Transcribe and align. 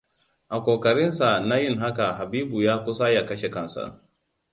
A 0.47 0.59
ƙoƙarinsa 0.61 1.39
na 1.39 1.55
yin 1.59 1.77
haka 1.77 2.13
Habibu 2.13 2.61
ya 2.61 2.83
kusa 2.83 3.09
ya 3.09 3.25
kashe 3.25 3.49
kansa. 3.51 4.01